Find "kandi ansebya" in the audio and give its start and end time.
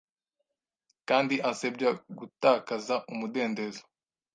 1.07-1.91